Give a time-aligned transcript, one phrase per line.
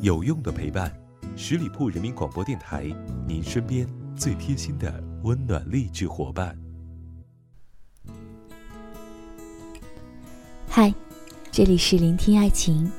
[0.00, 0.92] 有用的陪伴，
[1.36, 2.84] 十里铺人民广播电台，
[3.26, 6.56] 您身边最贴心的温暖励志伙伴。
[10.68, 10.92] 嗨，
[11.50, 12.90] 这里是聆听爱情，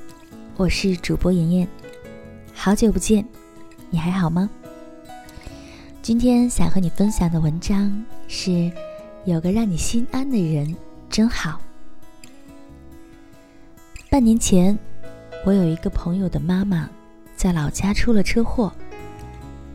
[0.57, 1.67] 我是主播妍妍，
[2.53, 3.25] 好久不见，
[3.89, 4.49] 你还好吗？
[6.01, 8.71] 今天想和你分享的文章是：
[9.25, 10.75] 有个让你心安的人
[11.09, 11.61] 真好。
[14.09, 14.77] 半年前。
[15.45, 16.89] 我有一个朋友的妈妈，
[17.35, 18.73] 在老家出了车祸，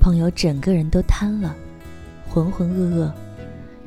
[0.00, 1.54] 朋友整个人都瘫了，
[2.28, 3.12] 浑浑噩噩，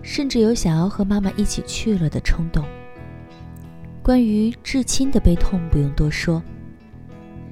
[0.01, 2.63] 甚至有想要和妈妈一起去了的冲动。
[4.01, 6.41] 关于至亲的悲痛不用多说，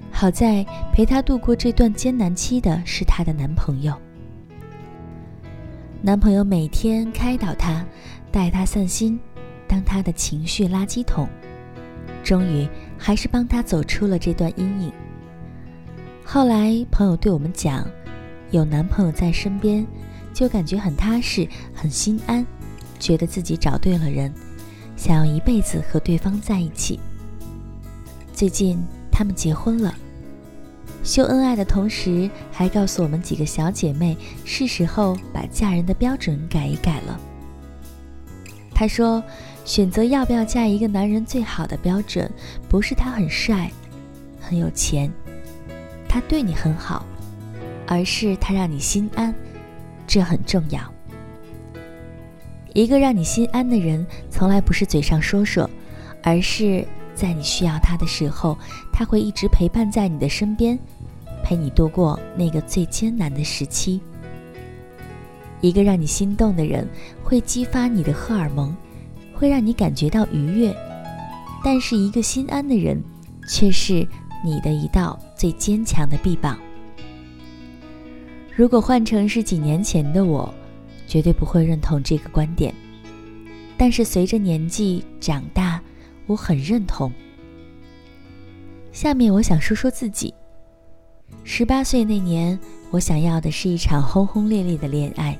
[0.09, 3.93] 好在陪她度过这段艰难期的是她的男朋友。
[6.01, 7.85] 男朋友每天开导她，
[8.31, 9.19] 带她散心，
[9.67, 11.27] 当她的情绪垃圾桶。
[12.23, 12.67] 终于
[12.97, 14.91] 还是帮她走出了这段阴影。
[16.23, 17.85] 后来朋友对我们讲，
[18.51, 19.85] 有男朋友在身边，
[20.33, 22.45] 就感觉很踏实、很心安，
[22.99, 24.33] 觉得自己找对了人，
[24.95, 26.99] 想要一辈子和对方在一起。
[28.33, 28.81] 最近
[29.11, 29.93] 他们结婚了，
[31.03, 34.15] 秀恩爱的同时，还告诉我们几个小姐妹，
[34.45, 37.19] 是时候把嫁人的标准改一改了。
[38.73, 39.21] 他说。
[39.63, 42.29] 选择要不要嫁一个男人，最好的标准
[42.67, 43.71] 不是他很帅、
[44.39, 45.11] 很有钱，
[46.09, 47.05] 他对你很好，
[47.87, 49.33] 而是他让你心安，
[50.05, 50.81] 这很重要。
[52.73, 55.69] 一个让你心安的人，从来不是嘴上说说，
[56.23, 58.57] 而是在你需要他的时候，
[58.91, 60.77] 他会一直陪伴在你的身边，
[61.43, 64.01] 陪你度过那个最艰难的时期。
[65.59, 66.87] 一个让你心动的人，
[67.23, 68.75] 会激发你的荷尔蒙。
[69.41, 70.71] 会让你感觉到愉悦，
[71.63, 73.03] 但是一个心安的人，
[73.47, 74.07] 却是
[74.45, 76.59] 你的一道最坚强的臂膀。
[78.55, 80.53] 如果换成是几年前的我，
[81.07, 82.71] 绝对不会认同这个观点。
[83.77, 85.81] 但是随着年纪长大，
[86.27, 87.11] 我很认同。
[88.91, 90.31] 下面我想说说自己。
[91.43, 92.59] 十八岁那年，
[92.91, 95.35] 我想要的是一场轰轰烈烈的恋爱，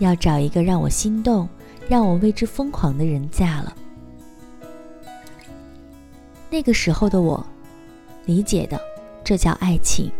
[0.00, 1.48] 要找一个让我心动。
[1.88, 3.76] 让我为之疯狂的人嫁了。
[6.50, 7.44] 那个时候的我，
[8.24, 8.80] 理解的，
[9.24, 10.10] 这叫爱情。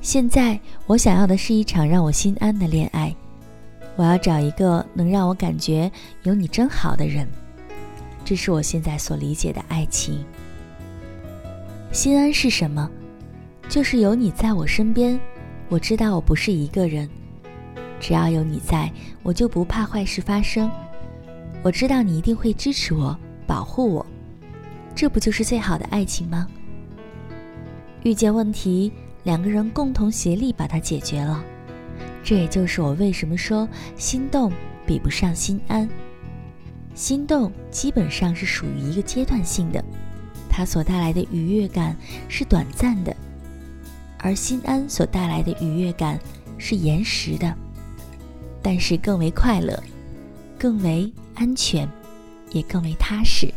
[0.00, 3.14] 现在我想要的是一场让我心安的恋爱。
[3.96, 5.90] 我要找一个能让我感觉
[6.22, 7.26] 有你真好的人。
[8.24, 10.24] 这是我现在所理解的爱情。
[11.92, 12.90] 心安是什么？
[13.68, 15.18] 就是有你在我身边，
[15.68, 17.08] 我知道我不是一个人。
[17.98, 18.90] 只要有你在，
[19.22, 20.70] 我就不怕坏事发生。
[21.62, 24.06] 我知道你一定会支持我、保护我，
[24.94, 26.46] 这不就是最好的爱情吗？
[28.04, 28.92] 遇见问题，
[29.24, 31.42] 两个人共同协力把它解决了。
[32.22, 34.52] 这也就是我为什么说心动
[34.86, 35.88] 比不上心安。
[36.94, 39.84] 心动基本上是属于一个阶段性的，
[40.48, 41.96] 它所带来的愉悦感
[42.28, 43.16] 是短暂的，
[44.18, 46.18] 而心安所带来的愉悦感
[46.58, 47.52] 是延时的。
[48.62, 49.80] 但是更为快乐，
[50.58, 51.88] 更为安全，
[52.50, 53.52] 也更为踏实。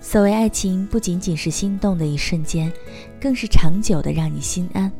[0.00, 2.72] 所谓爱情，不仅仅是心动的一瞬间，
[3.20, 4.90] 更是长久的让你心安。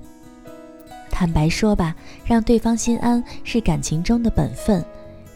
[1.11, 4.85] 坦白说吧，让对方心安是感情中的本分，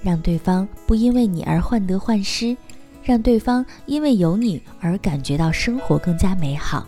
[0.03, 2.57] 让对方不因为你而患得患失，
[3.03, 6.87] 让对方因为有你而感觉到生活更加美好。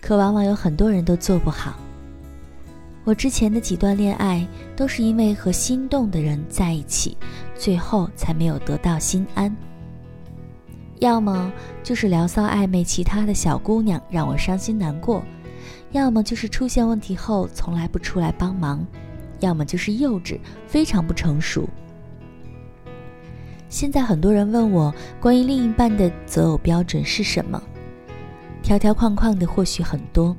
[0.00, 1.76] 可往往有很多人都做不好。
[3.04, 7.16] 我之前的几段恋爱都是因为和心动的人在一起，
[7.54, 9.54] 最后才没有得到心安。
[11.00, 15.22] 要么就是聊骚暧昧其他的小姑娘让我伤心难过，
[15.92, 18.82] 要么就是出现问题后从来不出来帮忙，
[19.40, 21.68] 要么就是幼稚，非常不成熟。
[23.68, 27.62] 现在很多人问我关于另一半的择偶标准是什么，
[28.62, 30.34] 条条框框的或许很多，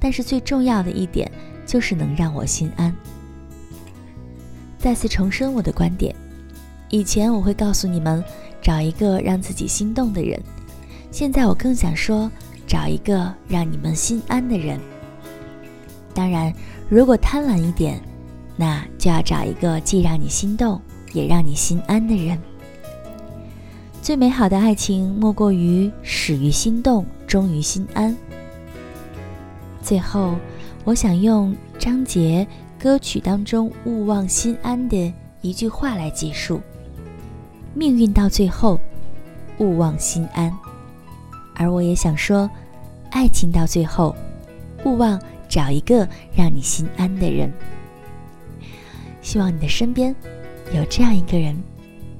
[0.00, 1.30] 但是最重要的一点。
[1.66, 2.94] 就是能让我心安。
[4.78, 6.14] 再次重申我的观点，
[6.90, 8.22] 以前我会告诉你们
[8.62, 10.40] 找一个让自己心动的人，
[11.10, 12.30] 现在我更想说
[12.68, 14.78] 找一个让你们心安的人。
[16.14, 16.52] 当然，
[16.88, 18.00] 如果贪婪一点，
[18.56, 20.80] 那就要找一个既让你心动
[21.12, 22.38] 也让你心安的人。
[24.00, 28.16] 最美好的爱情莫过于始于心动，终于心安。
[29.82, 30.36] 最后。
[30.86, 32.46] 我想用张杰
[32.78, 36.60] 歌曲当中“勿忘心安”的一句话来结束：
[37.74, 38.78] 命运到最后，
[39.58, 40.56] 勿忘心安。
[41.56, 42.48] 而我也想说，
[43.10, 44.14] 爱情到最后，
[44.84, 47.52] 勿忘找一个让你心安的人。
[49.22, 50.14] 希望你的身边
[50.72, 51.52] 有这样一个人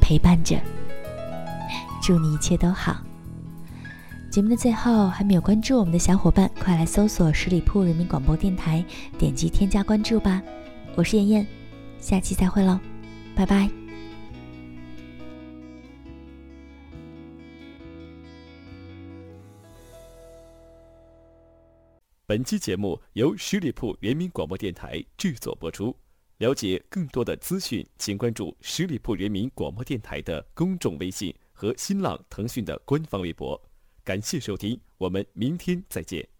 [0.01, 0.57] 陪伴着。
[2.03, 3.06] 祝你一切都好。
[4.37, 8.85] 节目的最后，还没有关注我们的小伙伴，快来搜索十里铺人民广播电台，
[9.19, 10.43] 点击添加关注吧。
[10.94, 11.47] 我是妍妍，
[12.00, 12.79] 下期再会喽，
[13.35, 13.67] 拜拜。
[22.27, 25.97] 本期节目由十里铺人民广播电台制作播出。
[26.37, 33.59] 了解更多的资讯，请关注十里铺人民广播电台的公众微信和新浪、腾讯的官方微博。
[34.06, 36.36] 感谢收听，我们明天再见。